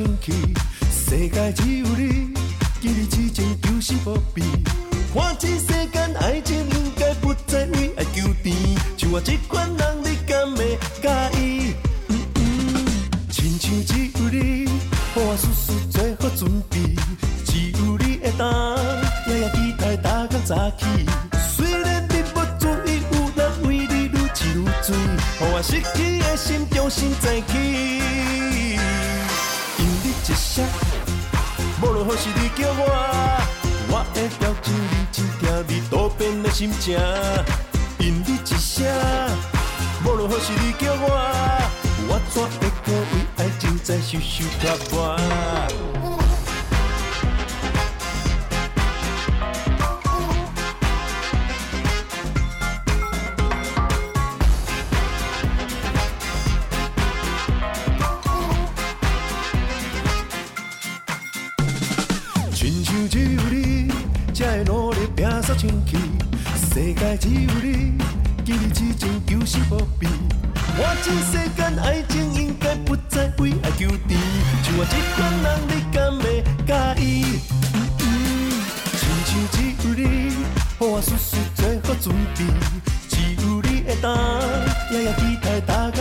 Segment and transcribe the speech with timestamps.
[0.00, 0.32] 清气，
[0.90, 1.79] 世界只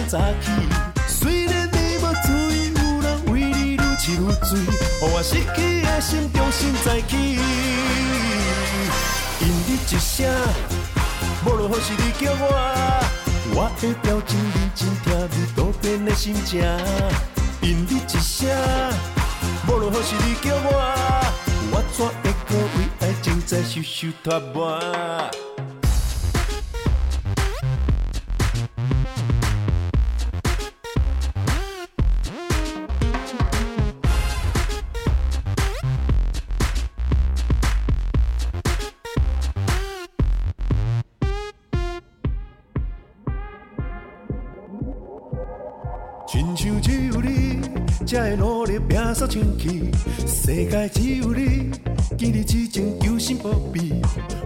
[0.09, 0.49] 早起。
[1.07, 4.63] 虽然你无注意，有人为你愈痴愈醉，予
[5.01, 7.15] 我失去的心重新再起。
[9.39, 10.27] 因你一声，
[11.45, 12.43] 无论何时你叫我，
[13.53, 16.59] 我的表情认真听你多变的心情。
[17.61, 18.49] 因你一声，
[19.67, 20.67] 无论何时你叫我，
[21.71, 24.79] 我怎会搁为爱情在受受拖磨？
[48.19, 49.89] 才会努力拼杀清气。
[50.27, 51.71] 世界只有你，
[52.17, 54.01] 今日之情求心不变。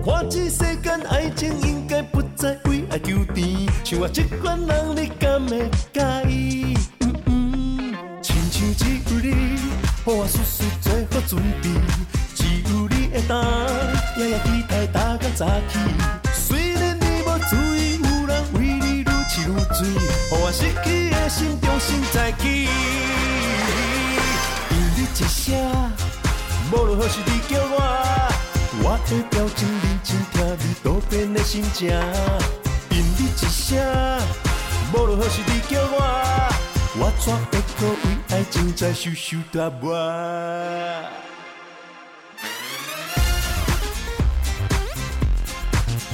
[0.06, 6.78] 看这世间爱情应该不再为爱求甜，像我这款人你敢会介意？
[7.00, 9.59] 嗯嗯亲像只有你，予
[10.06, 11.69] 我事事做好准备，
[12.35, 13.44] 只有你会当，
[14.19, 15.79] 夜夜期待大天早起。
[16.31, 19.97] 虽然你无注意，有人为你愈痴愈醉，予
[20.31, 22.67] 我失去的心重新再起。
[25.16, 25.53] 一声，
[26.72, 27.78] 无论何时你叫我，
[28.81, 31.88] 我的表情认真听你多变的心情。
[32.90, 33.78] 因你一声，
[34.91, 35.97] 无论何时你叫我，
[36.97, 37.96] 我怎会搁为
[38.31, 39.94] 爱情在受受折磨？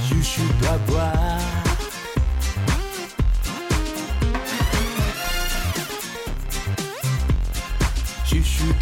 [0.06, 1.49] 受受折磨。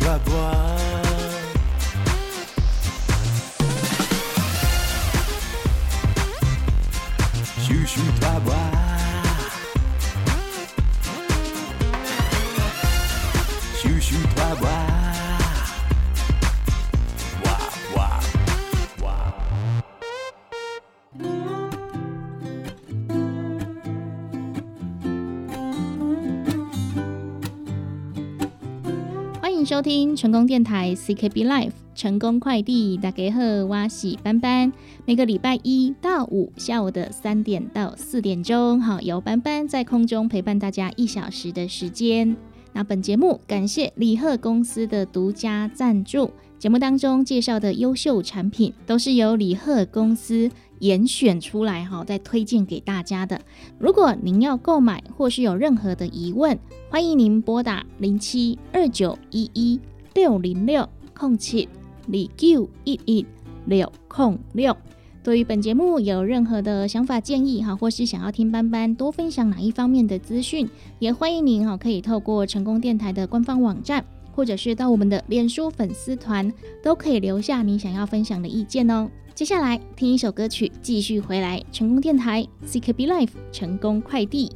[0.09, 1.08] 受折
[30.19, 34.73] 成功电台 CKB Life 成功快递，大家好，我是班班。
[35.07, 42.37] 每个礼拜一到五下午的三点到四点钟，好，由班班在空中陪伴大家一小时的时间。
[42.73, 50.51] 那本节目感谢李贺公司的独家赞助，节目当中介绍的优秀产品都是由李贺公司
[50.81, 53.41] 严选出来哈，再推荐给大家的。
[53.79, 56.59] 如果您要购买或是有任何的疑问，
[56.91, 59.79] 欢迎您拨打零七二九一一
[60.19, 61.69] 六零六空七
[62.09, 63.25] 二九一一
[63.67, 64.77] 六空六。
[65.23, 70.69] 对于本节目有任何的想法建议哈，或是想要听班班多分享哪一方面的资讯，
[70.99, 79.09] 也欢迎您哈可以透过成功电台的官方网站，或者是到我们的脸书粉丝团，都可以留下你想要分享的意见哦。
[79.37, 84.51] 接下来听一首歌曲，继续回来成功电台 CKB Life 成功快递。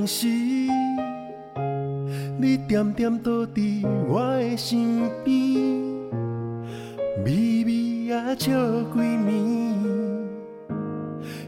[0.00, 0.26] 无共时。
[2.38, 5.34] 你点点倒伫我的身边，
[7.24, 7.72] 微微
[8.06, 8.50] 也笑
[8.94, 9.30] 几暝。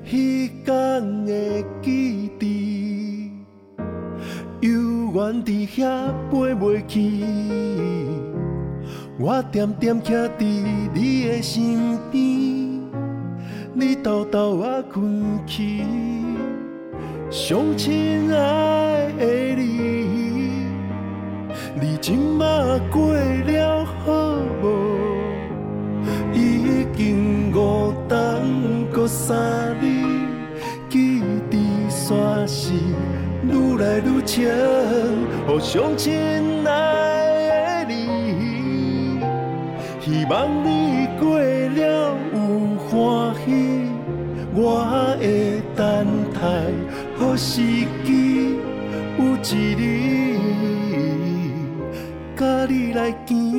[0.05, 3.31] 彼天的记忆，
[4.61, 4.71] 犹
[5.15, 7.25] 原伫遐飞袂去。
[9.19, 10.45] 我点点徛伫
[10.93, 12.21] 你的身边，
[13.73, 15.83] 你偷偷啊困去，
[17.33, 19.25] 上亲爱的
[19.57, 20.67] 你，
[21.81, 22.45] 你今嘛
[22.91, 24.67] 过了好无？
[26.35, 29.83] 已经五冬过三日，
[30.91, 31.57] 记伫
[31.89, 32.75] 山是
[33.49, 34.53] 愈来愈深，
[35.47, 36.13] 互上亲
[36.67, 39.21] 爱的你。
[40.01, 43.89] 希望你过了有欢喜，
[44.55, 44.85] 我
[45.19, 46.41] 会等待，
[47.33, 47.63] 好时
[48.05, 48.59] 机
[49.19, 50.37] 有一日，
[52.37, 53.52] 甲你来见。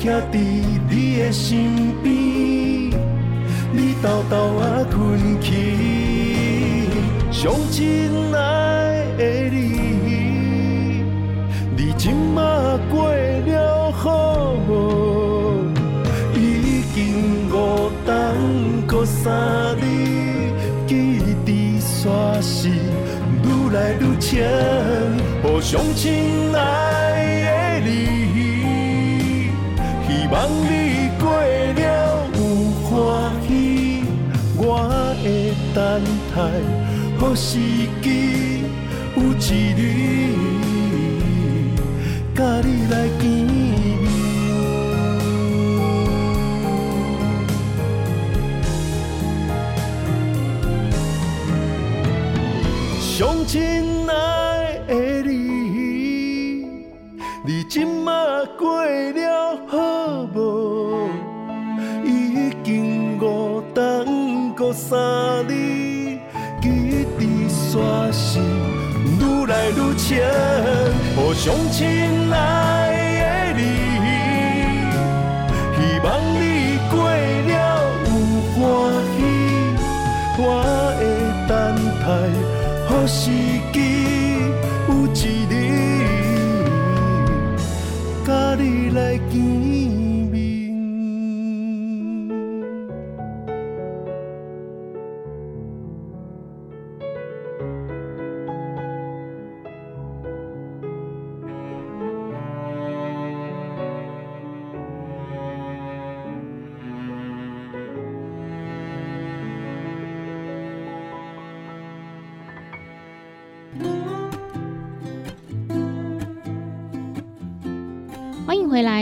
[0.00, 0.38] 徛伫
[0.88, 2.10] 你的身边。
[3.70, 5.52] 你偷偷啊困去，
[7.30, 11.04] 上亲爱的你，
[11.76, 15.66] 你今嘛过了好无？
[16.34, 18.10] 已经五冬
[18.88, 19.84] 过三日，
[20.86, 24.32] 记伫山是愈来愈深。
[25.42, 26.29] 哦，上亲
[40.00, 40.49] 一日，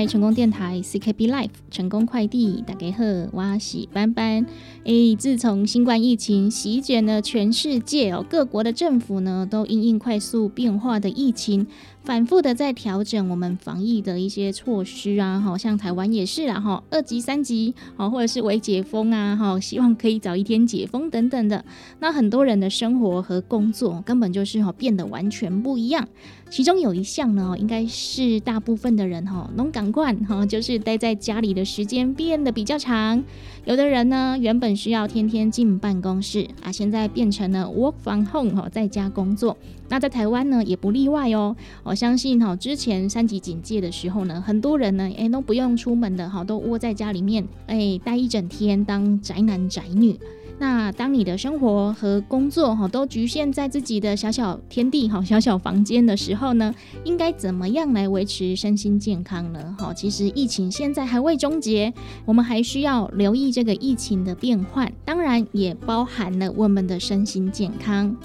[0.09, 4.47] 成功电台 CKB Life 成功快递打给贺哇喜班班
[4.85, 11.67] 诶，自从新冠疫情席卷了全世界哦，各国的政府呢都因应快速变化的疫情。
[12.09, 21.63] 反复的在调整我们防疫的一些措施啊，好像台湾也是啦，哈，二级、三级，好，或者是微解封啊，哈，希望可以早一天解封等等的。
[22.01, 26.09] 那很多人的生活和工作根本就是哈变得完全不一样。
[26.49, 33.23] 其中有一项呢，应该是大部分的人哈，能赶快哈，就是待在家里的时间变得比较长。
[33.67, 39.59] 有的人呢，原本需要天天进办公室啊，现在变成了 work from home 哈，在家工作。
[39.91, 41.55] 那在台湾呢，也不例外哦。
[41.83, 50.17] 哦相信哈，之前三级警戒的时候呢，很多人呢，哎，都不用出门的哈，都窝在家里面，哎，待一整天当宅男宅女。
[50.61, 59.75] 那当你的生活和工作哈都局限在自己的小小天地哈小小房间的时候呢，应该怎么样来维持身心健康呢？
[59.77, 61.93] 哈，其实疫情现在还未终结，
[62.25, 68.17] 我们还需要留意这个疫情的变换，当然也包含了我们的身心健康。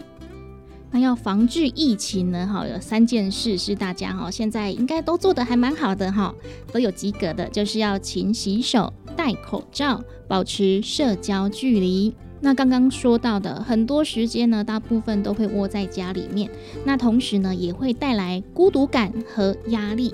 [0.93, 2.47] 那要防治疫情呢？
[2.47, 6.33] 哈，有三件事是大家哈现在应该都做的还蛮好的哈，
[6.71, 12.13] 都有及格的，就是要勤洗手、戴口罩、保持社交距离。
[12.41, 16.47] 那刚刚说到的很多时间呢，大部分都会窝在家里面，
[16.85, 20.13] 那同时呢也会带来孤独感和压力。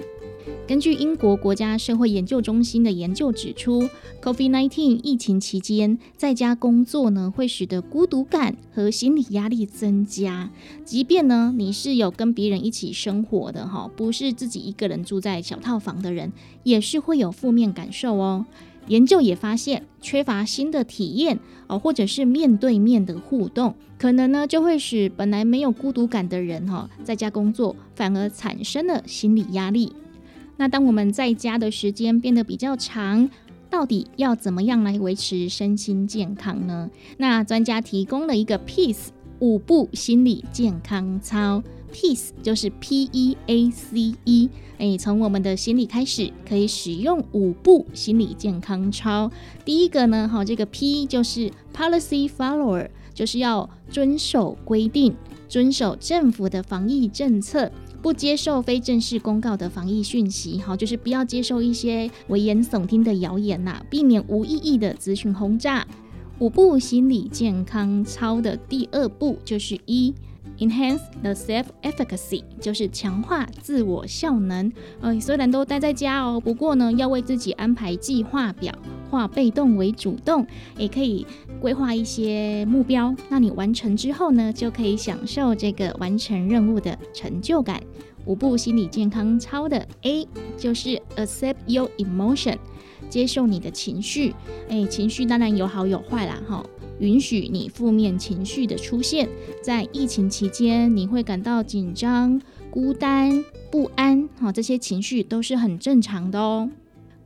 [0.68, 3.90] 根据英国国家社会研究中心的研究指出
[4.22, 10.52] ，COVID-19 疫情期间在家工作呢，会使得孤独感和心理压力增加。
[10.86, 16.32] 即便呢你是有跟别人一起生活的哈，不是自己一个人住在小套房的人，
[16.64, 18.46] 也是会有负面感受哦。
[18.88, 29.92] 研究也发现，缺乏新的体验哦，或者是面对面的互动，可能呢就会使本来没有孤独感的人哈，在家工作反而产生了心理压力。
[30.60, 33.30] 那当我们在家的时间变得比较长，
[33.70, 36.90] 到底要怎么样来维持身心健康呢？
[37.18, 39.08] 那专家提供了一个 Peace
[39.40, 41.64] 五步心理健康操
[41.94, 49.32] ，Peace 就是 P E A C E，哎，从我们的心理开始，可以使用五步心理健康操。
[49.64, 55.16] 第一个呢，哈，这个 P 就是 Policy Follower，就是要遵守规定，
[55.48, 57.72] 遵守政府的防疫政策。
[58.02, 65.86] 不接受非正式公告的防疫讯息，好，就是不要接受一些危言耸听的谣言呐，避免无意义的资讯轰炸。
[66.40, 70.14] 五步心理健康操的第二步就是一
[70.60, 74.72] ，enhance the self efficacy，就是强化自我效能。
[75.02, 78.74] 呃，虽然都待在家哦，不过呢，要为自己安排计划表，
[79.10, 80.46] 化被动为主动，
[80.78, 81.26] 也可以
[81.60, 83.16] 规划一些目标。
[83.30, 87.82] 那你完成之后呢，就可以享受这个完成任务的成就感。
[88.26, 92.58] 五步心理健康操的 A 就是 accept your emotion，
[93.10, 94.36] 接受你的情绪。
[94.70, 96.64] 哎，情绪当然有好有坏啦，哈，
[97.00, 99.28] 允许你负面情绪的出现。
[99.62, 106.70] 在疫情期间，你会感到紧张、孤单、不安，哈，这些情绪都是很正常的哦。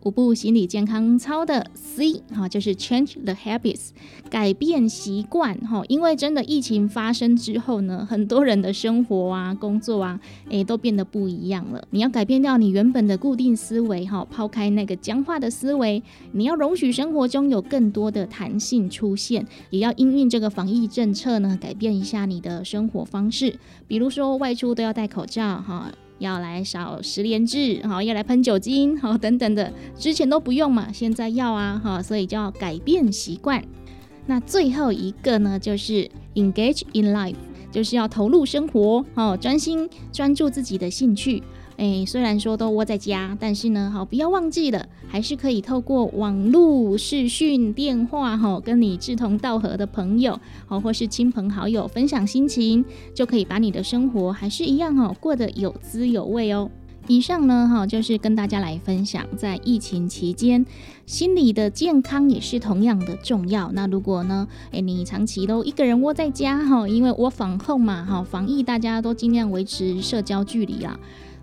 [0.04, 3.90] 五步心理健康操的 C 哈，就是 change the habits，
[4.30, 5.82] 改变习惯哈。
[5.88, 10.20] 因为真的疫情发生之后呢，很多人的生活啊、工作啊，
[10.50, 11.88] 诶，都变得不一样了。
[11.92, 23.58] 你要改变掉你原本的固定思维哈，抛开那个僵化的思维，你要容许生活中有更多的弹性出现，也要因应这个防疫政策呢，改变一下你的生活方式，
[23.88, 25.90] 比如说外出都要戴口罩哈。
[26.24, 33.64] 要来扫十连制，哈，要来喷酒精，好，等等的，之前都不用嘛，现在要啊，哈，所以就要改变习惯。
[34.26, 37.36] 那最后一个呢，就是 engage in life，
[37.72, 41.44] 就是要投入生活，哦，专心专注自己的兴趣。
[41.78, 56.70] 哎，虽然说都窝在家，但是呢，好不要忘记了，还是可以透过网络视讯、电话，哈，跟你志同道合的朋友，好或是亲朋好友分享心情，就可以把你的生活还是一样，哦，过得有滋有味哦。
[57.08, 60.66] 以上呢，哈，就是跟大家来分享，在疫情期间，
[61.06, 63.70] 心理的健康也是同样的重要。
[63.74, 70.98] 那如果呢，哎，你长期都一个人窝在家，哈，因为我防控嘛，哈，防疫大家都尽量维持社交距离啊。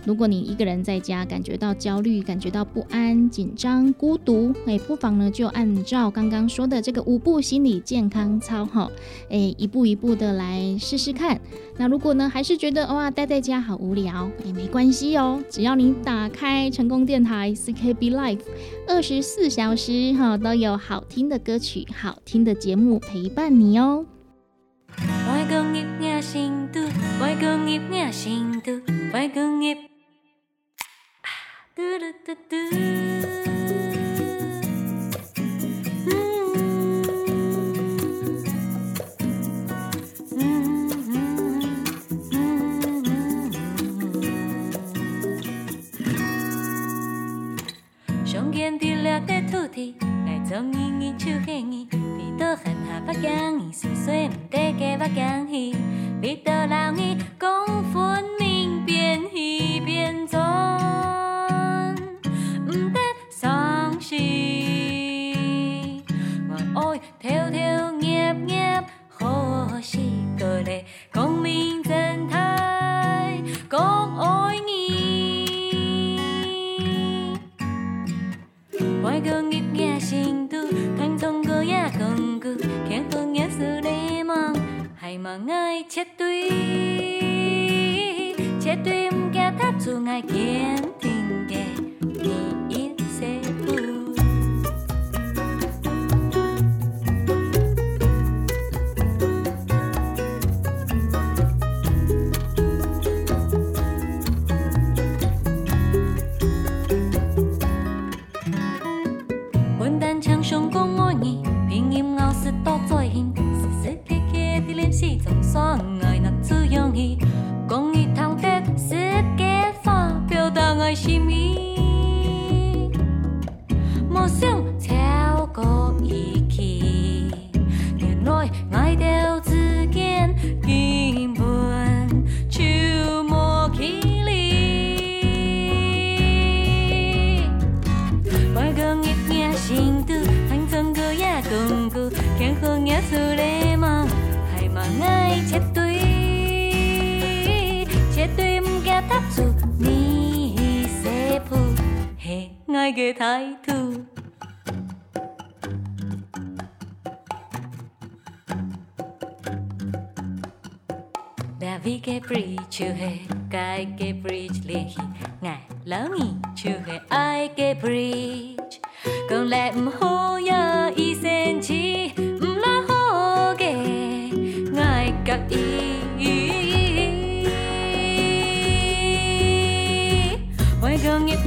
[0.05, 8.91] 如果你一个人在家，感觉到焦虑、感觉到不安、紧张、孤独，哎，不妨呢就按照刚刚说的这个五步心理健康操哈，
[9.29, 11.41] 哎，一步一步的来试试看。
[11.77, 18.41] 那如果呢还是觉得哇待在家好无聊，哎，没关系哦，只要你打开成功电台 CKB Life，
[18.89, 24.07] 二十四小时哈都有好听的歌曲、好听的节目陪伴你哦。
[48.25, 49.97] 上见伫掠个土地，
[50.27, 55.75] 来做年年手起年，鼻倒喊下巴讲伊，细细唔得个巴讲伊，
[56.21, 60.39] 鼻倒老伊讲分明变戏变做。
[64.11, 64.19] 更
[68.01, 68.85] 一件
[69.83, 70.47] 新都，
[71.13, 71.70] 看中国也更古，看风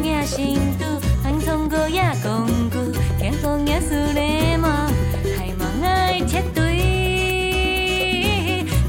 [0.04, 0.86] gương nhịp nghe sinh tu,
[1.24, 4.94] anh thông cơ ya công cụ, khen không nghe su lê mong,
[5.38, 6.82] hay mà ngài chết tuy,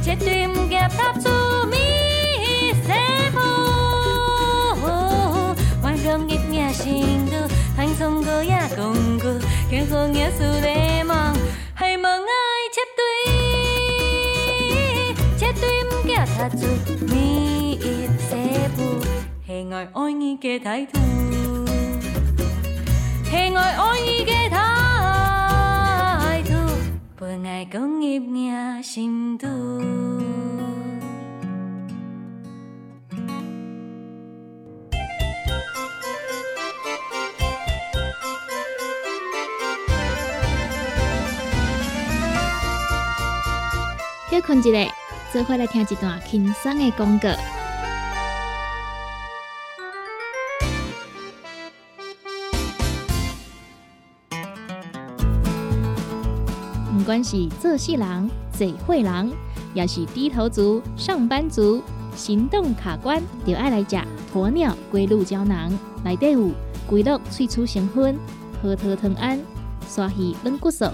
[0.04, 3.40] chết tuy m gap tháp su mi sẽ phô.
[5.82, 10.30] Ngoài gương nhịp nghe sinh tu, anh thông cơ ya công cụ, khen không nghe
[10.38, 11.36] su lê mong,
[11.74, 13.32] hay mà ngài chết tuy,
[15.38, 16.52] chết tuy m gap tháp
[19.64, 20.98] 喜爱爱你的态度，
[23.24, 26.52] 喜爱爱你的态度，
[27.16, 28.02] 不爱讲入
[28.50, 29.46] 耳心毒。
[44.30, 44.92] 要困起来，
[45.32, 47.30] 做回来听一段轻松的广告。
[57.04, 59.30] 不管是做事人、嘴会人，
[59.74, 61.82] 也是低头族、上班族，
[62.16, 63.98] 行动卡关，就爱来食
[64.32, 65.70] 鸵鸟龟鹿胶囊。
[66.02, 66.50] 内底有
[66.88, 68.16] 龟鹿萃取成分、
[68.62, 69.38] 核桃藤胺、
[69.86, 70.86] 鲨鱼软骨素，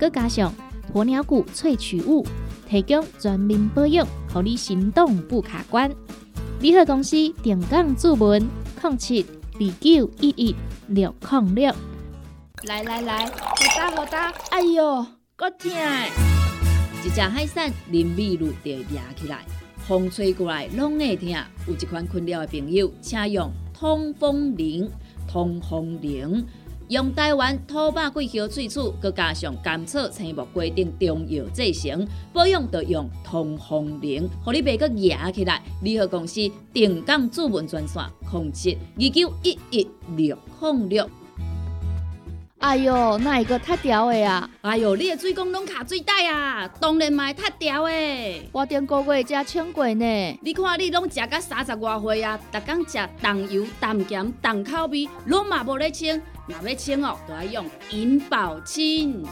[0.00, 0.52] 佮加上
[0.92, 2.26] 鸵鸟骨萃取物，
[2.68, 5.88] 提供全面保养，让你行动不卡关。
[6.58, 8.44] 联合公司定岗注文
[8.82, 9.24] 零七
[9.60, 10.56] 二九一一
[10.88, 11.72] 六零六。
[12.64, 13.32] 来来来，好
[13.76, 15.06] 打好打，哎哟，
[15.42, 15.72] 我听！
[17.04, 19.44] 一只海扇淋米露就压起来，
[19.76, 21.28] 风吹过来拢会痛。
[21.66, 24.88] 有一款困扰的朋友，请用通风铃。
[25.26, 26.46] 通风铃
[26.88, 35.60] 用台湾土白桂香萃取，佮加上甘草、青木、规定中药制成，保养要用通风铃，互你袂佮压起来。
[35.82, 38.00] 联合公司定岗主文专线：
[38.30, 41.10] 控七二九一一六控六。
[42.62, 44.48] 哎哟，那一个塌掉的啊？
[44.60, 46.70] 哎哟，你的水工拢卡水袋啊！
[46.80, 48.48] 当然嘛会塌掉的。
[48.52, 50.38] 我顶个月才称过呢。
[50.40, 56.22] 你看你拢食到三十外岁啊，逐天食重油、重咸、重口味，拢嘛无咧清。
[56.46, 59.24] 若要清哦，就要用银保清。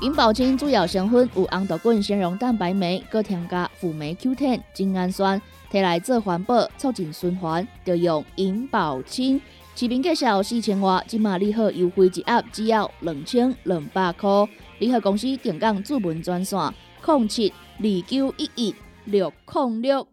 [0.00, 9.40] 银保清主要成分有红豆滚、纤溶蛋白酶，搁添加辅酶 Q10、精氨酸，摕来做环保、促进循环，就用银保清。
[9.78, 14.48] 市面价小四千外，即马利好优惠一盒只要两千两百块。
[14.78, 16.58] 利好公司定岗主文专线：
[17.04, 20.08] 零七二九一一六零六。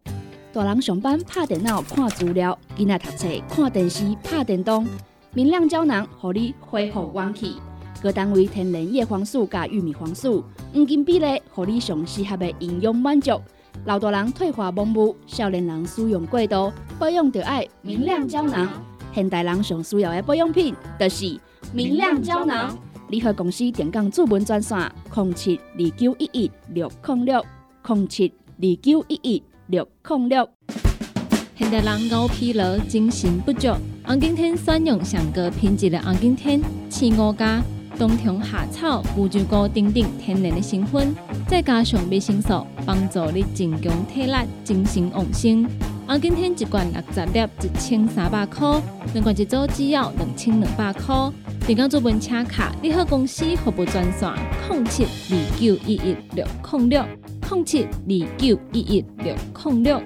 [0.52, 4.86] 大人上班拍电脑看资料，囡仔读册看电视拍电动，
[5.34, 7.56] 明亮胶囊互你恢复元气。
[8.02, 13.41] 各单位天然叶黄素加玉米黄素，黄金比例，互你上适合的营养满足。
[13.86, 18.69] 老大人退化盲目，少年人使用过度，保养就爱明亮胶囊。
[19.13, 21.39] 现代人上需要的保养品，就是
[21.71, 22.78] 明亮胶囊。
[23.10, 27.45] 联合公司电讲主文专线：零七二九一一六零六
[27.88, 30.49] 零七二九一一六零六。
[31.56, 33.67] 现代人熬疲劳、精神不足，
[34.04, 37.62] 红景天选用上个品质的红景天青五加，
[37.99, 41.13] 冬虫夏草、乌鸡菇等等天然的成分，
[41.47, 45.63] 再加上维生素，帮助你增强体力、精神旺盛。
[46.05, 48.79] 红景天一罐六十粒，一千三百块；
[49.13, 51.15] 两罐一组只要两千两百块。
[51.65, 54.29] 订购做文车卡，你好公司服务专线：
[54.69, 57.05] 零七二九一一六零六
[57.49, 60.01] 零七二九一一六零六。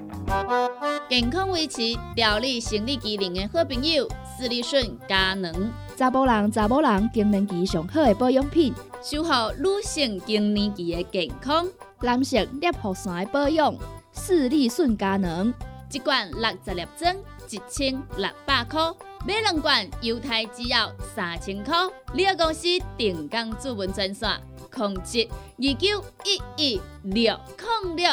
[1.08, 1.80] 健康维持、
[2.14, 4.08] 调理生理机能的好朋友——
[4.38, 5.52] 斯利顺佳能，
[5.96, 11.66] 查甫人、查某人更年期上好的保养品，守护女性更年期的健康。
[12.02, 13.74] 男性尿酸的保养，
[14.12, 15.52] 斯利顺佳能，
[15.90, 17.16] 一罐六十粒装，
[17.48, 18.94] 一千六百块；
[19.26, 21.74] 买两罐，犹太只要三千块。
[22.12, 24.28] 你个公司定岗主文专线：
[24.70, 27.38] 控制二九一一六
[27.82, 28.10] 零六。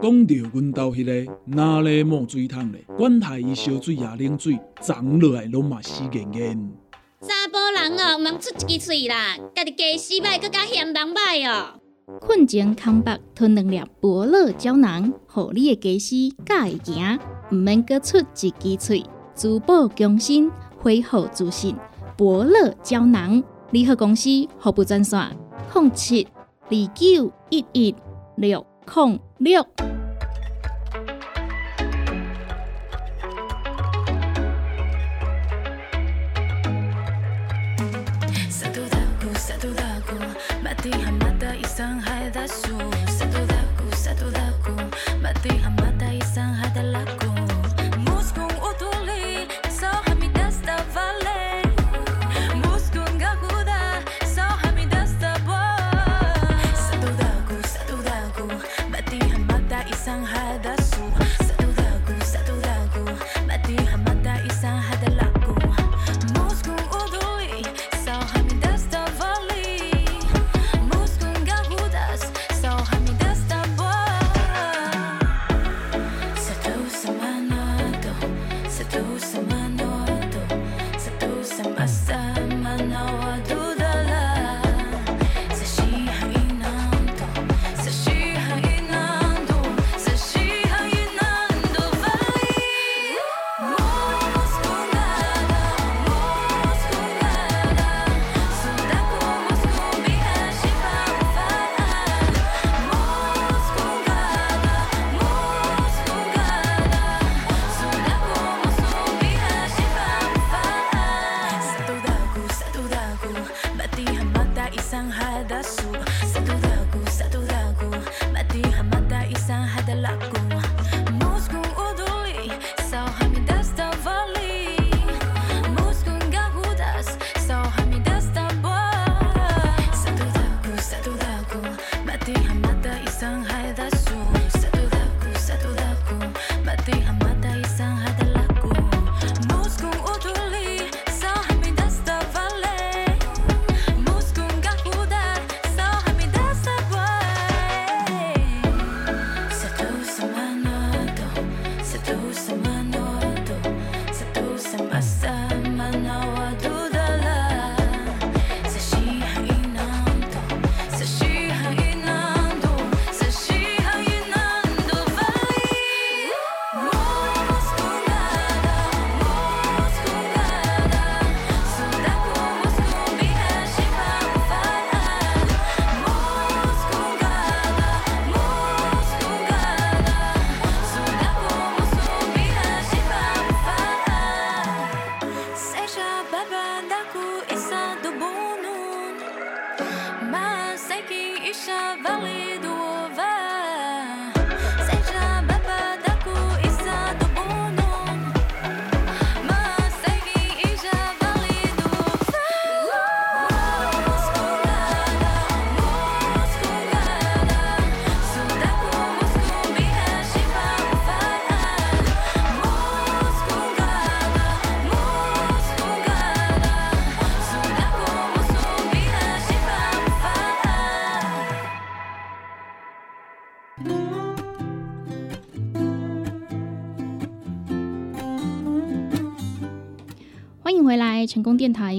[0.00, 6.72] 讲到阮兜迄个哪里冒水桶咧，管他伊烧水也冷水，长落来拢嘛死严严。
[7.20, 11.80] 查甫人哦，毋通出一支喙啦，家己家洗歹，更加嫌人歹哦。
[12.20, 17.18] 困前康白吞两粒伯乐胶囊，互你的家洗甲会行，
[17.52, 21.76] 毋免阁出一支喙，珠宝强身，恢复自信。
[22.16, 23.42] 伯乐胶囊，
[23.72, 25.20] 联合公司服务专线：
[25.74, 26.26] 零七
[26.70, 27.94] 二九一一
[28.36, 30.07] 六零六。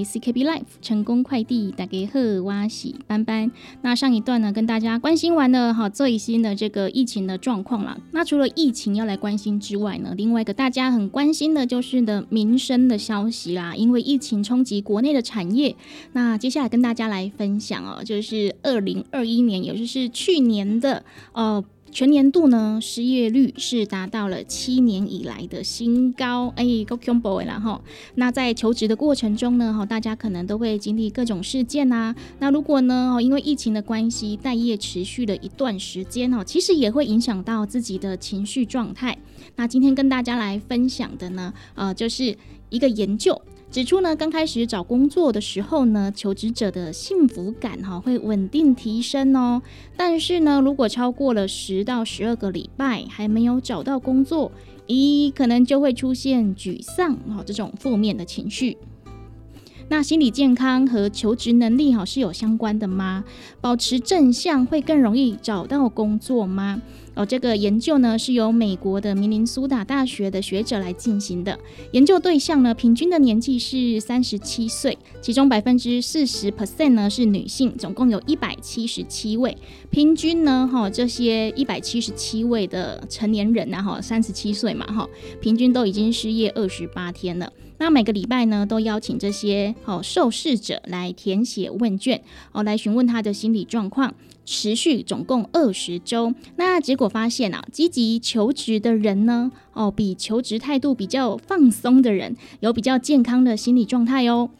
[0.04, 3.50] CKB Life 成功快递打给贺哇喜班班。
[3.82, 7.98] 那上一段呢，跟大家关心完了哈最新的这个疫情的状况啦。
[8.12, 13.74] 那除了疫情要来关心之外呢，另外一个大家很关心的就是的民生的消息啦。
[13.74, 15.74] 因为疫情冲击国内的产业，
[16.12, 21.64] 那接下来跟大家来分享哦，就是二零二一年，也就是去年的呃。
[21.92, 27.82] 全年度呢，失业率是达到了七年以来的新高，哎，够恐怖的啦哈。
[28.14, 32.14] 那在求职的过程中呢，哈，大家可能都会经历各种事件呐。
[32.38, 39.18] 那如果呢，哦，因为疫情的关系，待业持续了一段时间哦，其实也会影响到自己的情绪状态。
[39.56, 42.36] 那今天跟大家来分享的呢，呃，就是
[42.68, 43.40] 一个研究。
[43.70, 49.62] 指出呢，刚开始找工作的时候呢，求职者的幸福感哈会稳定提升哦。
[49.96, 54.50] 但是呢，如果超过了十到十二个礼拜还没有找到工作，
[54.88, 58.76] 咦，可能就会出现沮丧哈这种负面的情绪。
[59.88, 63.24] 那心理健康和求职能力哈是有相关的吗？
[63.60, 66.82] 保持正向会更容易找到工作吗？
[67.20, 71.58] 哦，这个研究呢是由美国的明尼苏达大学的学者来进行的。
[71.92, 79.54] 研究对象呢，平均的年纪是三十七岁，其中百分之四十 percent 呢是女性，总共有一百七十七位。
[79.90, 85.06] 平均呢，哈，这些一百七十七位的成年人啊，哈，三十七岁嘛，哈，
[85.42, 87.52] 平均都已经失业二十八天了。
[87.76, 94.14] 那每个礼拜呢，都邀请这些哦受试者来填写问卷，哦，来询问他的心理状况。
[94.50, 104.50] 持续总共二十周，那结果发现啊，积极求职的人呢，哦，比求职态度比较放松的人有比较健康的心理状态哦。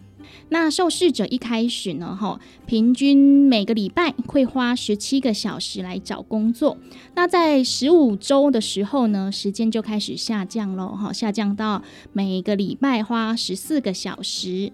[0.50, 6.78] 那受试者一开始呢，哈，平均每个礼拜会花十七个小时来找工作，
[7.16, 14.70] 那在十五周的时候呢，时间就开始下降喽，哈，下降到每个礼拜花十四个小时。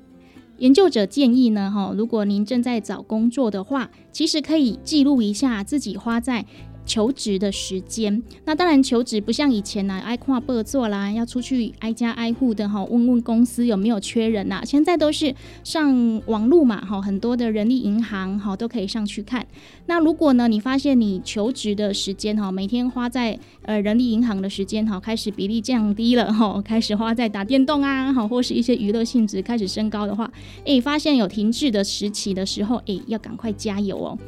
[0.59, 6.47] 研究者建议呢，哈，如果您正在找工作的话，其实可以记录一下自己花在。
[6.87, 14.62] 求职的时间，那当然求职不像以前呢，挨跨步做啦，要出去挨家挨户的哈，问问公司有没有缺人呐。
[14.64, 19.44] 现在都是上网络嘛，哈，很多的人力银行哈都可以上去看。
[19.87, 30.31] 那如果呢，你发现你求职的时间哈，每天花在呃人力银行的时间哈，开始比例降低了哈，开始花在打电动啊，哈或是一些娱乐性质开始升高的话，
[30.64, 34.18] 诶，发现有停滞的时期的时候，诶，要赶快加油哦。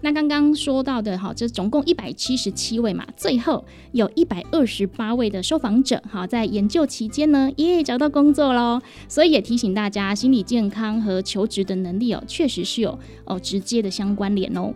[0.00, 8.80] 那刚刚说到的哈，这总共一百七十七位嘛，最后有一百二十八位的受访者哈，在研究期间呢，也找到工作喽。
[9.08, 14.72] 所以也提醒大家，心理健康和求职的能力哦，确实是有哦直接的相关联哦。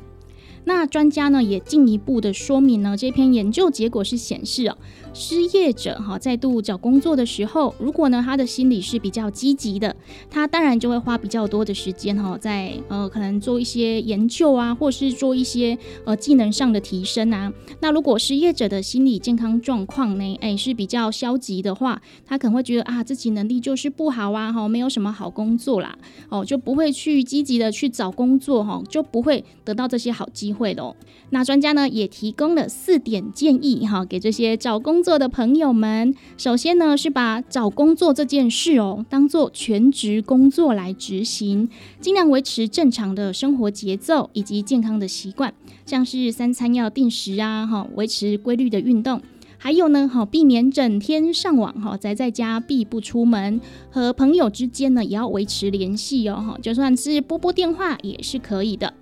[0.64, 4.78] 那专家呢也进一步的说明呢，这篇研究结果是显示哦。
[5.14, 9.94] 失业者哈再度找工作的时候，如果呢他的心理是比较积极的，
[10.30, 17.52] 他当然就会花比较多的时间哈，在呃可能做一些研究啊，或是做一些呃技能上的提升啊。
[17.80, 25.96] 那如果失业者的心理健康状况呢，哎是比较消极的话，他可能会觉得啊自己能力就是不好啊，哈没有什么好工作啦，
[26.30, 30.96] 哦就不会去积极的去找工作哈，就不会得到这些好机会喽。
[31.30, 41.68] 那专家呢也提供了四点建议哈，给这些找工作的朋友们，首先呢是把找工作这件事哦当做全职工作来执行，
[42.00, 45.52] 尽量维持正常的生活节奏以及健康的习惯，
[45.84, 49.20] 像是三餐要定时啊，哈，维持规律的运动，
[49.58, 53.60] 还有呢，哈，避免整天上网哈，宅在家闭不出门，
[53.90, 58.94] 和朋友之间呢也要维持联系哦，哈，就算是拨拨电话也是可以的。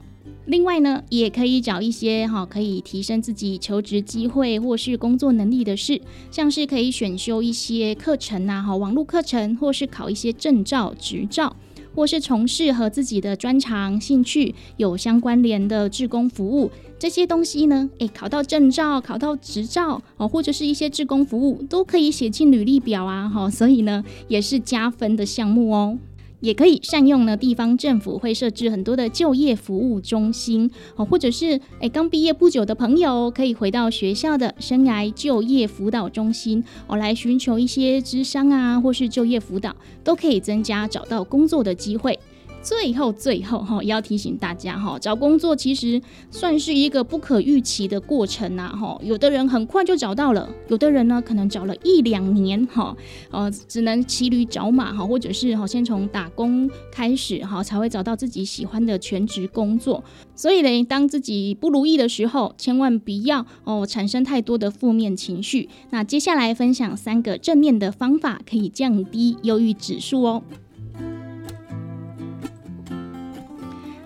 [0.47, 6.01] 另外呢，也可以找一些哈可以提升自己求职机会或是工作能力的事，
[6.31, 11.55] 像是可以选修一些课程呐，哈网络课程，或是考一些证照、执照，
[11.95, 16.71] 或是从事和自己的专长、兴趣有相关联的志工服务。
[16.99, 25.99] 这些东西呢，诶，考到证照、考到执照哦，或者是一些志工服务，都可以写进履历表啊，哈，所以呢，也是加分的项目哦。
[26.41, 42.19] 也可以善用呢，地方政府会设置很多的就业服务中心哦，或者是诶刚毕业不久的朋友，可以回到学校的生涯就业辅导中心哦，来寻求一些智商啊，或是就业辅导，都可以增加找到工作的机会。
[42.63, 48.99] 最后，最后哈，也要提醒大家哈，找工作其实算是一个不可预期的过程呐哈。
[49.03, 52.95] 有的人很快就找到了，有的人呢可能找了一两年哈，
[53.31, 60.05] 呃，只能骑驴找马哈，或者是哈先从打工开始哈，才会找到自己喜欢的全职工作。
[60.35, 65.71] 所以呢，当自己不如意的时候，千万不要哦产生太多的负面情绪。
[65.89, 70.43] 那接下来分享三个正面的方法，可以降低忧郁指数哦。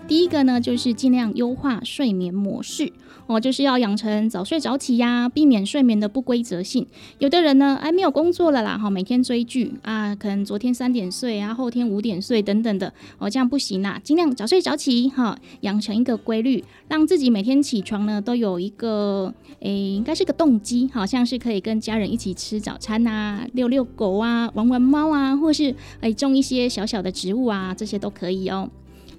[0.07, 2.93] 第一个呢，就是尽量优化睡眠模式
[3.25, 6.85] 哦，就是要养成早睡早起呀，避免睡眠的不规则性。
[7.17, 28.69] 有的人呢，哎，没有工作了啦，哈，每天追剧啊，可能昨天三点睡啊，后天五点睡等等的哦，这样不行啦，尽量早睡早起哈，养成一个规律，让自己每天起床呢都有一个诶，应该是个动机，好像是可以跟家人一起吃早餐啊，遛遛狗啊，玩玩猫啊，或是诶种一些小小的植物啊，这些都可以哦。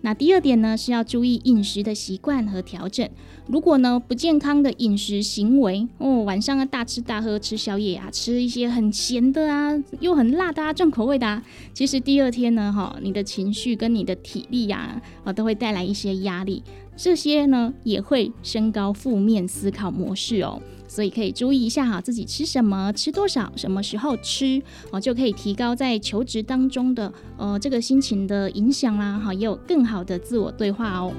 [0.06, 3.10] 那第二点呢，是要注意饮食的习惯和调整。
[3.48, 11.42] 如果呢不健康的饮食行为哦，晚上啊大吃大喝吃宵夜啊，吃一些很咸的啊，又很辣的啊，重口味的啊，
[11.74, 16.62] 其实第二天呢哈，你的情绪跟你的体力呀啊都会带来一些压力，
[16.96, 20.62] 这些呢也会升高负面思考模式哦。
[20.96, 31.12] 所以可以注意一下哈，自己吃什么，吃多少，什么时候吃哦，就可以提高在求职当中的呃这个心情的影响啦哈，也有更好的自我对话哦。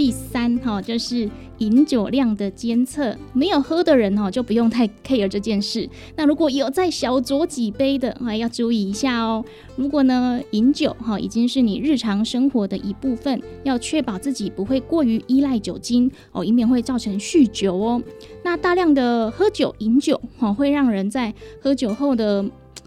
[0.00, 5.86] 第三哈，就是饮酒量的监测，没有喝的人哈，就不用太 care 这件事。
[6.16, 9.44] 那如果有在小酌几杯的，还要注意一下哦。
[9.76, 18.02] 如果呢，饮酒哈已经是你日常生活的一部分，要确保自己不会过于依赖酒精哦，以免会造成酗酒哦。
[18.42, 22.42] 那大量的喝酒饮酒哈，会让人在喝酒后的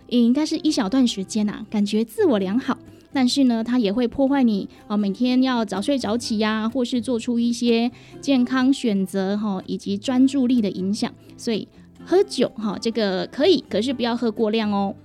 [0.08, 2.76] 也应该是一小段时间呐，感觉自我良好。
[3.14, 11.14] 但是呢，它也会破坏你啊，每天要早睡早起呀，或是做出一些健康选择哈，以及专注力的影响。
[11.38, 11.68] 所以
[12.04, 14.96] 喝酒哈，这个可以，可是不要喝过量哦。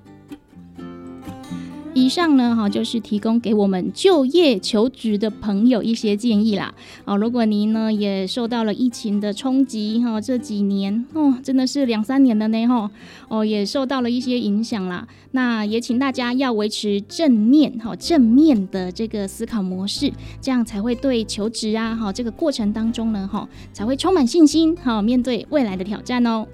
[1.99, 6.73] 以上呢，哈，就是提供给我们就业求职的朋友一些建议啦。
[7.05, 12.91] 哦，如果您呢也受到了疫情的冲击，哈，这几年哦，真的是两三年了呢，哈，
[13.29, 15.09] 哦，也受到了一些影响啦。
[15.33, 26.47] 那也请大家要维持正面，哈，正面的这个思考模式，这样才会对求职啊，哈，这个过程当中呢，哈，才会充满信心，哈，面对未来的挑战哦。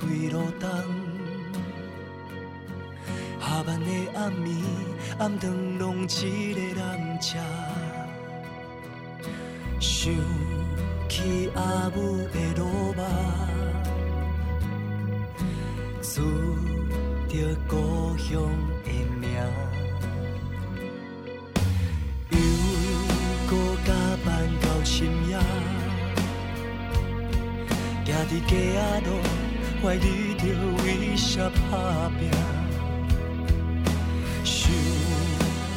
[0.00, 0.70] 几路灯，
[3.40, 4.64] 下班的暗暝，
[5.18, 7.36] 暗灯拢一个人吃。
[9.80, 10.12] 想
[11.08, 13.02] 起阿母的罗马，
[16.02, 16.20] 思
[17.28, 17.36] 着
[17.68, 18.42] 故乡
[18.84, 19.28] 的名，
[28.24, 29.08] 伫街仔路。
[29.80, 30.42] 怀疑着
[30.82, 32.28] 为啥打拼，
[34.42, 34.58] 想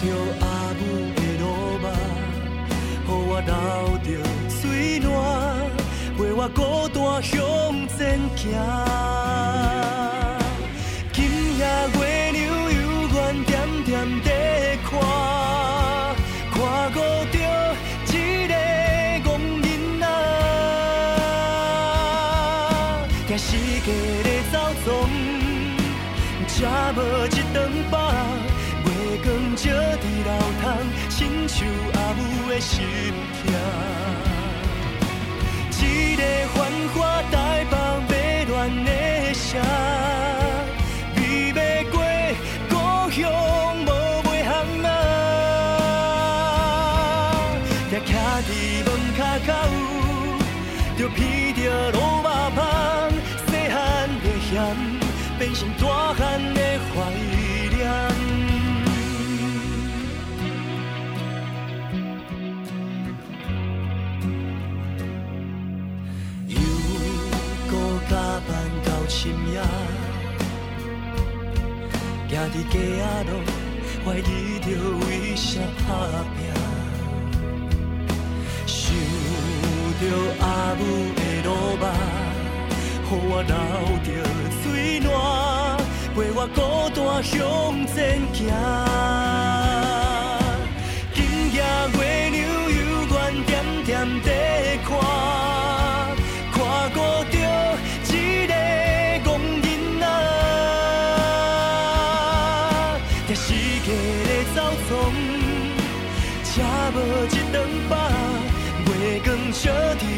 [0.02, 0.04] 着
[0.40, 0.82] 阿母
[1.16, 1.46] 的落
[1.84, 1.86] 寞，
[3.06, 3.52] 予我流
[4.04, 4.10] 着
[4.50, 4.60] 水
[5.02, 5.08] 汗，
[6.18, 7.30] 陪我孤单向
[7.96, 8.00] 前
[8.36, 8.42] 行。
[11.14, 11.20] 今
[11.60, 11.62] 夜
[11.94, 12.00] 月
[12.32, 12.36] 亮
[12.74, 12.76] 犹
[13.14, 13.54] 原点
[13.86, 13.92] 点
[14.24, 14.28] 在
[27.54, 27.94] 长发，
[28.86, 28.88] 月
[29.24, 29.64] 光照
[30.02, 30.30] 伫楼
[30.62, 30.64] 窗，
[31.10, 32.84] 亲像阿母的心
[33.43, 33.54] 痛。
[35.84, 36.22] 一个
[36.54, 36.58] 繁
[36.93, 37.36] 华台
[37.70, 37.74] 北
[72.54, 73.32] 伫街仔路，
[74.04, 74.68] 怀疑着
[75.08, 75.88] 为啥打
[76.36, 76.38] 拼，
[78.68, 78.76] 想
[79.99, 80.04] 着
[80.41, 80.45] 阿
[80.78, 80.80] 母
[81.16, 81.49] 的落
[81.80, 81.84] 寞。
[83.08, 83.54] 予我流
[84.04, 84.08] 着
[84.62, 84.66] 水
[85.08, 85.10] 汗，
[86.14, 86.60] 陪我孤
[86.93, 87.32] 单向
[87.88, 87.97] 前
[88.34, 88.38] 行。
[91.14, 91.20] 今
[91.54, 91.58] 夜
[91.93, 91.99] 月
[92.30, 92.32] 亮
[92.70, 93.12] 犹原
[93.45, 93.49] 点
[93.86, 93.89] 点
[94.24, 94.30] 在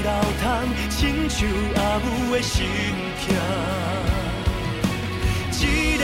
[0.04, 2.66] 照伫楼窗，亲像阿母的心
[3.26, 3.36] 痛。
[5.52, 6.04] 一个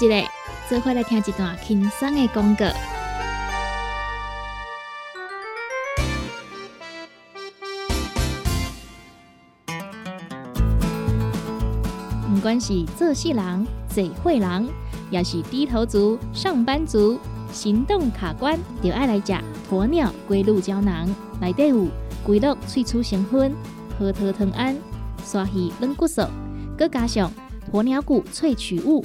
[0.00, 0.30] 一下，
[0.66, 2.64] 做伙来听一段轻松的广告。
[12.32, 14.68] 不管是做事人、嘴会人，
[15.10, 17.18] 也是低头族、上班族，
[17.52, 19.34] 行动卡关，就爱来吃
[19.70, 21.06] 鸵鸟龟鹿胶囊。
[21.38, 21.86] 内底有
[22.24, 23.54] 龟鹿萃取成分、
[23.98, 24.74] 核桃藤胺、
[25.22, 26.22] 鲨鱼软骨素，
[26.78, 27.30] 佮加上
[27.70, 29.04] 鸵鸟骨萃取物。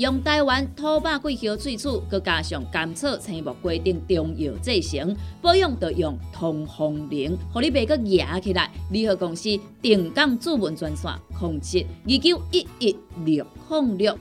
[0.00, 8.70] 用台湾土白桂花萃取，佮加上甘草、青木、规定中药制成，保养要用通风灵，互你袂佮压起来。
[8.90, 9.50] 联合公司
[9.82, 12.96] 定岗主文专线：零七二九一一
[13.26, 14.18] 六零六。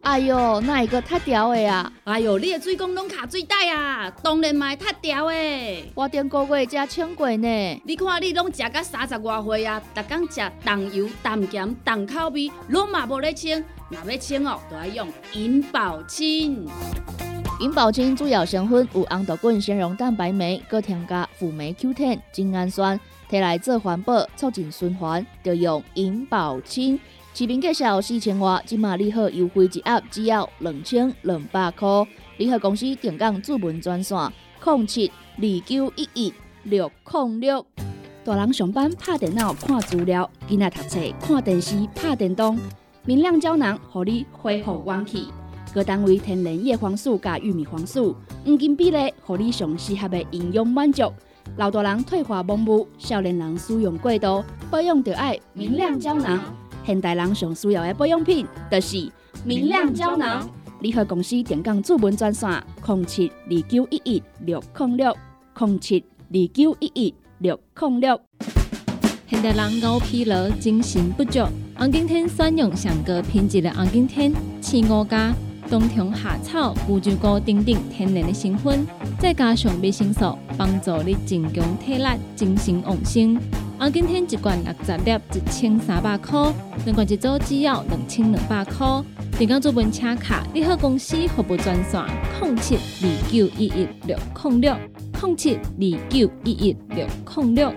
[0.00, 1.92] 哎哟，那会个塌条的啊？
[2.02, 4.10] 哎哟，你的水管拢卡水袋啊！
[4.20, 5.92] 当然嘛会塌条的。
[5.94, 7.82] 我顶个月才清过呢。
[7.84, 13.64] 你看你拢食到三十外岁啊，逐工食重油、重咸、重口味，拢嘛无咧清。
[13.94, 16.66] 若要清哦，就要用银保清。
[17.60, 22.98] 银保清主要成分有红豆根、纤溶蛋白酶，搁添加辅酶 Q10、精氨酸，
[23.30, 26.98] 摕来做环保、促进循环，就用银保清。
[27.32, 31.88] 市面介绍四千外，今马利好优惠一盒只要两千两百块。
[32.38, 34.18] 利好公司定岗主文专线：
[34.64, 36.34] 零七二九一一
[36.64, 37.64] 六零六。
[38.24, 42.58] 大人上班拍电脑看资料，囡仔读册看电视拍电动。
[43.06, 45.28] 明亮胶囊，互你恢复元气。
[45.74, 51.12] 各单位天然叶黄素加玉米黄素，黄金比例，互你上适合的营养满足。
[51.58, 56.40] 老大人退化盲目，少年人使用过度，保养就爱明亮胶囊。
[56.86, 59.06] 现代人上需要的保养品，就是
[59.44, 60.48] 明亮胶囊。
[60.80, 62.50] 联合公司电讲主文专线：
[62.86, 65.14] 零七二九一一六零六
[65.58, 68.18] 零七二九一一六零六。
[69.26, 71.40] 现代人熬疲劳、精神不足，
[71.76, 75.34] 红景天选用上高品质的红景天青五加，
[75.68, 78.86] 冬虫夏草、乌鸡菇等等天然的成分，
[79.18, 82.04] 再加上维生素，帮助你增强体力、
[82.36, 83.36] 精神旺盛。
[83.76, 86.52] 红景天一罐六十粒，一千三百块；
[86.84, 89.02] 两罐一组只要两千两百块。
[89.36, 92.00] 电工做本车卡，你好公司服务专线：
[92.40, 94.76] 零七二九一一六零六
[95.20, 97.04] 零七二九一一六
[97.34, 97.74] 零六。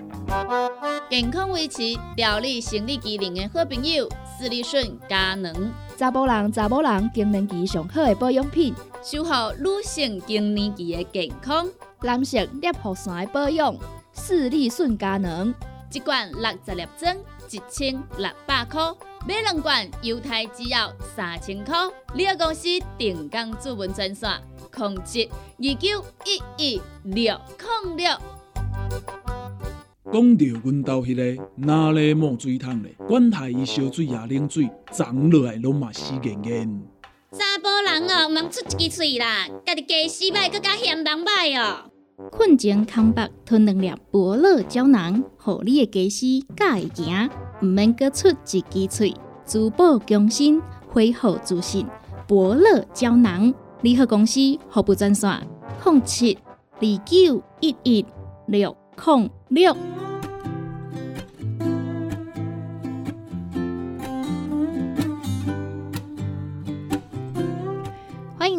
[1.10, 4.06] 健康维持、调理生理机能的好朋友——
[4.38, 11.66] 斯利顺佳能，查甫人、查某人更年期上好的保养品，守护女性更年期的健康。
[12.02, 13.74] 男性尿线的保养，
[14.12, 15.54] 斯利顺佳能，
[15.92, 17.16] 一罐六十粒装，
[17.50, 18.94] 一千六百块；
[19.26, 21.74] 买两罐，犹太只要三千块。
[22.14, 22.68] 你个公司
[22.98, 24.30] 定岗主文专线：
[24.70, 25.26] 控制
[25.56, 27.40] 二九一一六
[27.84, 29.17] 零六。
[30.10, 36.82] 讲到阮兜迄个哪里冒水桶咧，管他伊烧水也冷水，长落来拢嘛死严严。
[37.32, 41.90] 查甫人哦，毋通出一支喙啦，家己家洗歹，更加嫌人歹哦。
[42.30, 47.30] 困前空白吞两粒伯乐胶囊，互你的家私甲会行，
[47.60, 49.14] 毋免阁出一支喙。
[49.44, 51.86] 珠宝更新，恢复自信。
[52.26, 53.52] 伯乐胶囊，
[53.82, 54.40] 联合公司
[54.70, 55.30] 服务专线：
[55.84, 56.38] 零七
[56.80, 58.06] 二九一一
[58.46, 59.97] 六零六。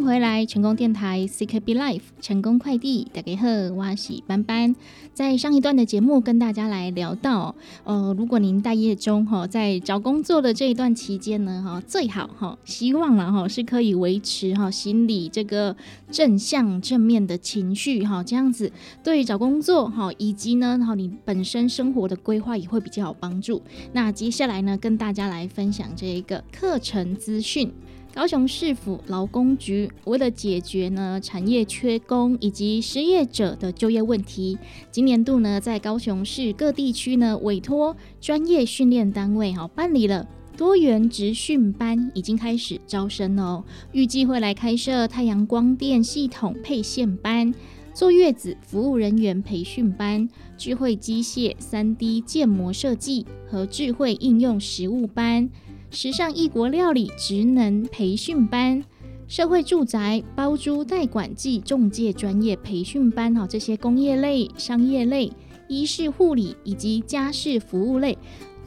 [0.10, 4.76] 回来，成功电台 CKB Life 成功快递，大家好，我是班班。
[5.14, 7.54] 在上一段的节目跟大家来聊到，
[7.84, 15.76] 呃，如果您待业中哈，在找工作的这一段期间呢，哈，最好哈，希望了哈，是可以维持哈心理这个
[16.10, 18.72] 正向正面的情绪哈，这样子
[19.04, 23.62] 对找工作哈，以及呢，哈，你本身生活的规划也会比较有帮助。
[23.94, 27.72] 那接下来呢，跟大家来分享这一个课程资讯。
[28.14, 34.58] 高雄市府劳工局为了解决呢产业缺工以及失业者的就业问题，
[34.92, 43.64] 今年度呢在高雄市各地区呢委托专业训练单位哈办理了多元职训班，已经开始招生哦。
[43.94, 47.54] 预计会来开设太阳光电系统配线班、
[47.94, 55.50] 坐月子服务人员培训班、智慧机械三 D 建模设计和智慧应用实务班。
[55.92, 58.84] 时尚异国料理职能培训班、
[59.28, 65.32] 社会住宅包租代管暨中介专业培训班，哈，这些工业类、商业类、
[65.68, 68.16] 医事护理以及家事服务类，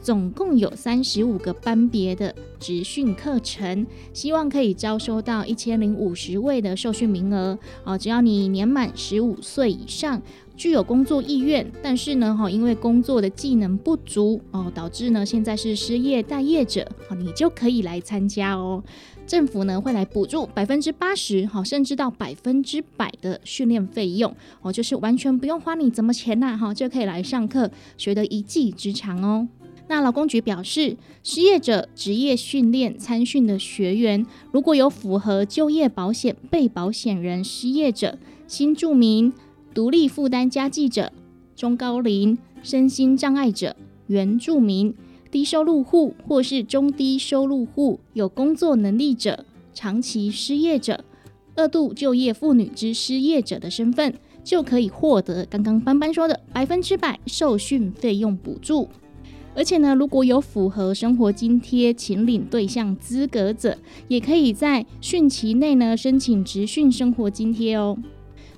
[0.01, 7.57] 总共有三十五个班别的职训课程，希望可以招收到一千零五十位的受训名额。
[7.85, 10.21] 哦，只要你年满十五岁以上。
[10.55, 18.83] 具有工作意愿，但是呢，哈，因为工作的技能不足哦，导致呢现在是失业待业者，好，你就可以来参加哦。
[19.25, 29.47] 政府呢会来补助百分之八十，好，甚至到百分之百的训练费用哦，就是完全不用花你怎么钱呐，哈，就可以来上课，学得一技之长哦。
[29.87, 39.33] 那劳工局表示，失业者职业训练参训的学员，如果有符合就业保险被保险人失业者、新住民。
[39.73, 41.11] 独立负担家计者、
[41.55, 44.93] 中高龄、身心障碍者、原住民、
[45.31, 51.03] 低收入户或是中低收入户、有工作能力者、长期失业者、
[51.55, 54.13] 二度就业妇女之失业者的身份，
[54.43, 58.87] 就可以获得刚刚班班说的百分之百受训费用补助。
[59.55, 67.97] 而且呢，如果有符合生活津贴请领对象资格者，也可以在训期内呢申请职训生活津贴哦。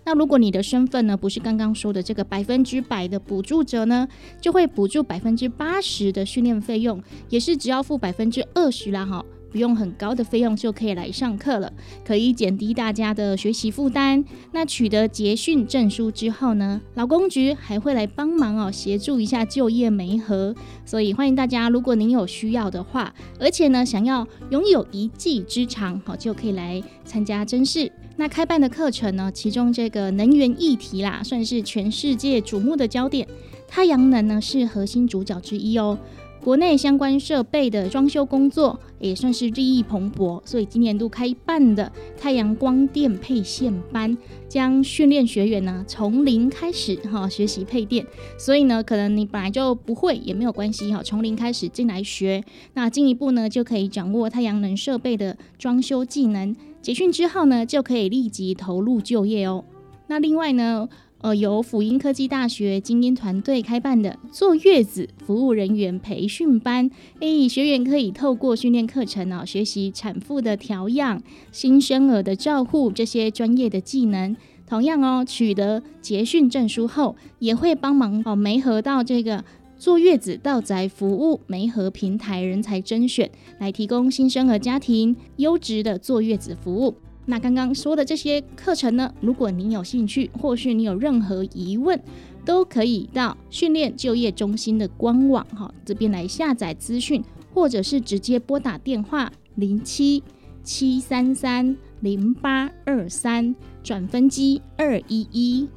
[0.05, 4.07] 那如果你的身份呢不是刚刚说的这个百分之百的补助者呢，
[4.39, 11.73] 就会补助百分之八十的训练费用，也是只要付百分之二十啦哈，不用很高的费用就可以来上课了，
[12.05, 14.23] 可以减低大家的学习负担。
[14.51, 20.53] 那取得结训证书之后呢，劳工局还会来帮忙哦，协助一下就业媒合。
[20.85, 27.91] 所以欢迎大家，如果您有需要的话，而且呢想要拥有一技之长，好就可以来参加甄试。
[28.17, 29.29] 那开办的课程呢？
[29.33, 33.27] 其中这个能源议题啦，算是全世界瞩目的焦点。
[33.67, 35.97] 太阳能呢是核心主角之一哦。
[36.41, 44.15] 国内相关设备的装修工作也算是日益蓬勃，所以今年度开办的太阳光电配线班，
[44.47, 48.05] 将训练学员呢从零开始哈学习配电。
[48.37, 52.43] 所以呢，可能你本来就不会也没有关系哈，从零开始进来学，
[52.75, 56.55] 那进一步呢就可以掌握太阳能设备的装修技能。
[56.85, 59.65] 结训之后呢，就可以立即投入就业哦。
[60.05, 60.87] 那另外呢，
[61.21, 74.37] 呃，由辅英科技大学精英团队开办的坐月子服务人员培训班，诶，学员可以透过训练课程哦，学习产妇的调养、新生儿的照护这些专业的技能。
[74.67, 79.43] 同样哦，取得结训证书后，也会帮忙哦，媒合到这个。
[79.85, 83.29] 坐月子到宅服务媒合平台人才甄选，
[83.59, 86.95] 来提供新生儿家庭优质的坐月子服务。
[87.27, 92.01] 那刚刚说的这些课程呢，如果您有兴趣，或是你有任何疑问，
[92.43, 97.23] 都可以到训练就业中心的官网哈这边来下载资讯，
[97.53, 100.23] 或者是直接拨打电话零七
[100.63, 105.69] 七三三零八二三转分机二一一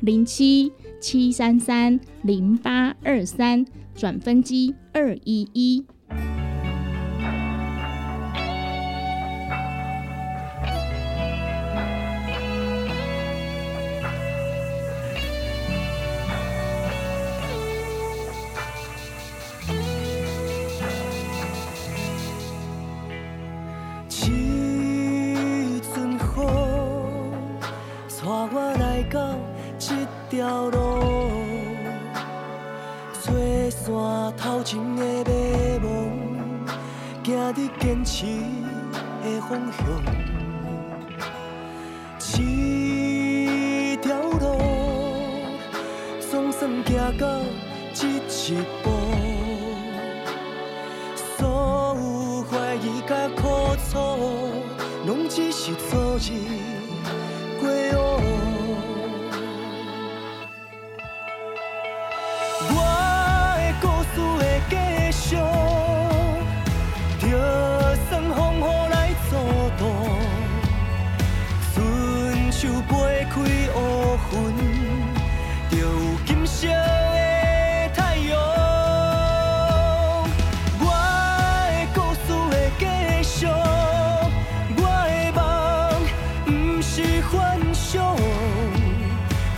[0.00, 0.70] 零七
[1.00, 5.84] 七三三零八二三转分机二一一。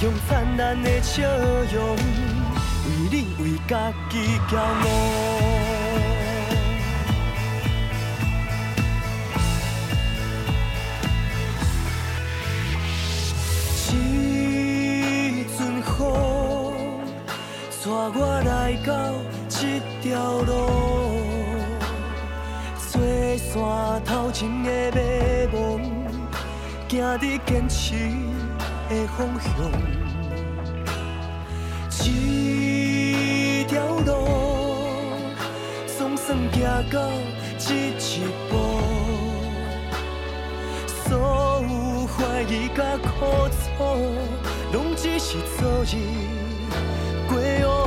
[0.03, 1.29] 用灿烂的笑
[1.71, 2.01] 容，为
[3.11, 4.63] 你为家己骄傲。
[13.93, 16.01] 一阵风，
[17.85, 18.91] 带我来到
[19.51, 19.59] 这
[20.01, 20.51] 条路，
[22.79, 22.91] 做
[23.37, 24.99] 山头前的迷
[25.53, 25.59] 惘，
[26.89, 27.95] 行伫坚持
[28.91, 29.51] 的方向。
[32.05, 34.11] 一条路，
[35.87, 36.61] 总算行
[36.91, 37.09] 到
[37.57, 38.19] 这一
[38.49, 38.53] 步。
[41.05, 41.09] 所
[41.63, 43.09] 有怀疑甲苦
[43.49, 43.57] 楚，
[44.73, 45.95] 拢只是昨日
[47.29, 47.31] 过
[47.69, 47.80] 往。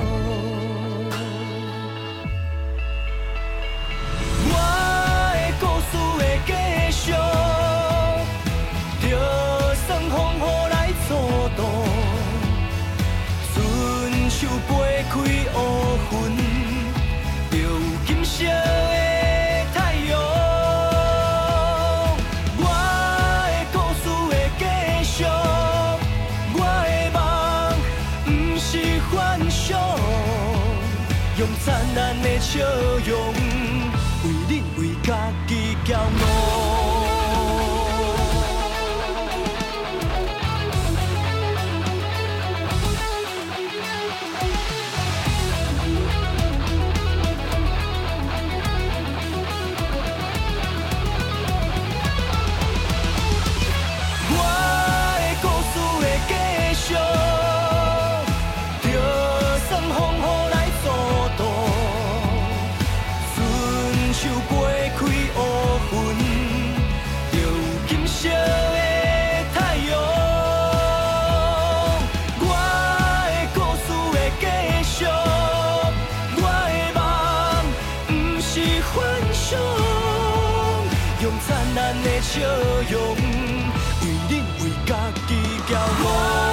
[32.53, 32.59] 笑
[33.03, 33.33] 容，
[34.23, 36.32] 为恁为家己骄傲。
[82.33, 82.39] 笑
[82.89, 84.95] 容，为恁为家
[85.27, 85.35] 己
[85.69, 86.52] 骄傲。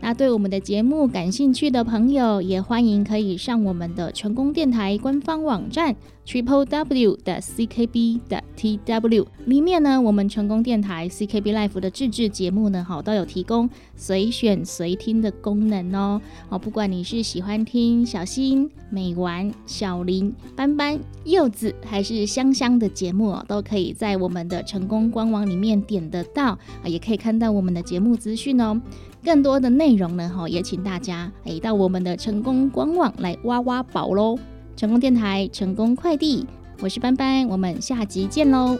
[0.00, 16.20] 那对我们的节目感兴趣的朋友，也欢迎可以上我们的成功电台官方网站 triple w 的 ckb 的 tw 里面呢，我们成功电台 CKB Life 的自制节目呢，好都有提供随选随听的功能哦。
[16.48, 26.50] 哦，不管你是喜欢听小新、美丸、小林、斑斑、柚子，还是香香的节目哦，都可以在我们的成功官网里面点得到
[26.82, 28.80] 啊，也可以看到我们的节目资讯哦。
[29.24, 34.38] 更多的内容呢，哈，也请大家诶到我们的成功官网来挖挖宝喽！
[34.76, 36.46] 成功电台，成功快递，
[36.80, 38.78] 我是班班，我们下集见喽！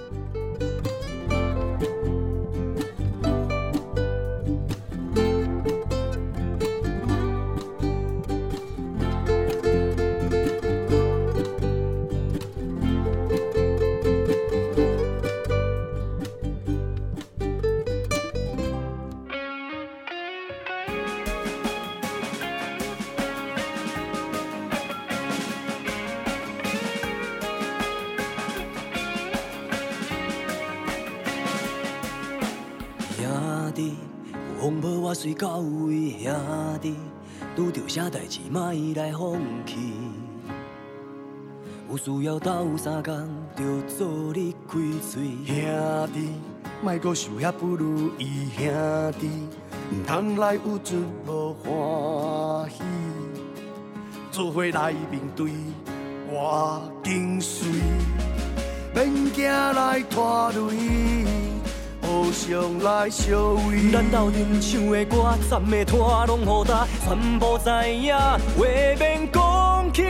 [35.39, 36.35] 到位，兄
[36.81, 36.95] 弟，
[37.55, 39.35] 拄着啥代志，莫来放
[39.67, 39.77] 弃。
[41.91, 44.79] 有需要斗三工，就做你开
[45.11, 45.23] 嘴。
[45.45, 46.31] 兄弟，
[46.83, 49.29] 莫搁受遐不如意，兄弟，
[49.93, 52.83] 唔通来有阵无欢喜。
[54.31, 55.51] 做伙来面对，
[56.31, 57.69] 我紧随，
[58.95, 61.56] 免惊来拖累。
[62.37, 68.39] 上来相偎，咱斗阵唱的歌，站的拖，拢互他全部知影，话
[68.99, 70.03] 免讲起。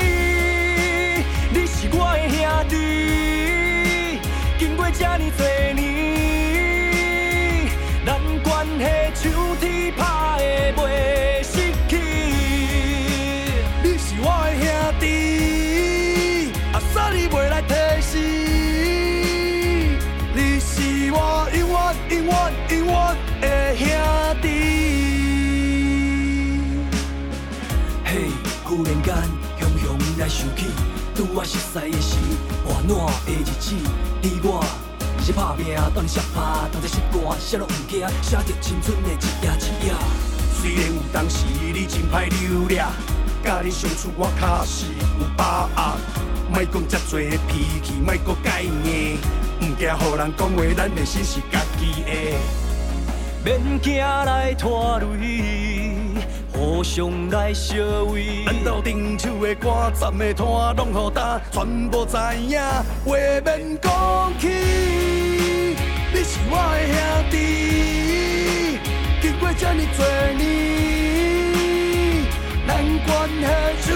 [1.53, 4.19] 你是我的兄弟，
[4.59, 5.85] 经过这呢多年，
[8.05, 9.23] 咱关系像
[9.61, 10.03] 天拍
[10.43, 10.45] 的
[10.83, 11.16] 袂
[31.17, 32.19] 拄我熟悉的时，
[32.67, 33.75] 温暖的日子。
[34.21, 34.63] 你我
[35.25, 39.95] 是拍拼，当日摔拍，当作失败，写落物件，写着青春的一页一页。
[40.61, 42.85] 虽然有当时你真歹流掠，
[43.43, 45.97] 甲你相处我确实有把握。
[46.53, 49.17] 莫讲遮多脾气，莫搁改硬。
[49.63, 52.37] 唔惊，互人讲话，咱的心是家己的，
[53.43, 55.66] 免惊来拖累，
[56.87, 57.77] 上来相
[58.07, 58.47] 偎。
[58.47, 62.17] 咱斗阵唱的歌，站的摊，拢予担，全部知
[62.47, 62.61] 影，
[63.05, 64.47] 话免讲起。
[66.15, 66.97] 你是我的兄
[67.31, 67.35] 弟，
[69.21, 70.01] 经过这么多
[70.39, 70.45] 年，
[72.69, 72.71] 咱
[73.05, 73.45] 关系
[73.83, 73.89] 处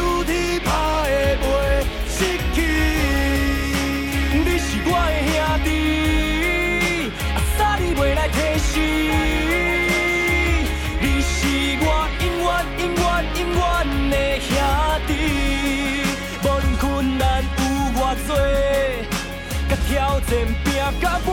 [20.30, 20.70] 挑战拼
[21.00, 21.28] 到尾。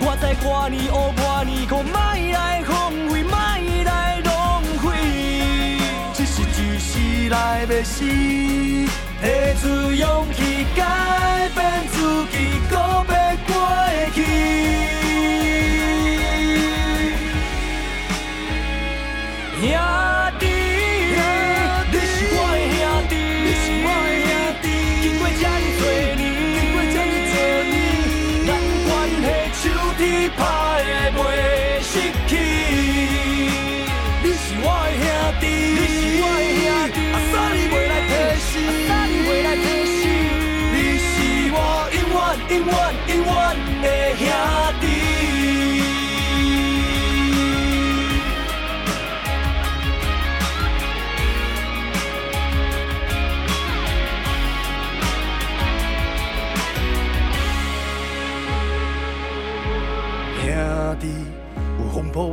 [0.00, 1.92] 我知我年学我年，可莫
[2.32, 3.34] 来荒废，莫
[3.84, 4.84] 来浪费。
[6.14, 9.24] 只是一时来袂死，提
[9.60, 11.58] 出勇气改变
[11.90, 11.96] 自
[12.30, 12.34] 己，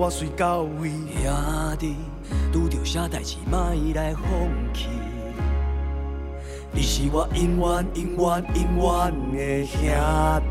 [0.02, 0.90] 我随到位，
[1.22, 1.96] 兄弟，
[2.52, 3.60] 拄着啥代志莫
[3.94, 4.24] 来放
[4.74, 4.88] 弃。
[6.72, 9.80] 你是我永远永远永远的兄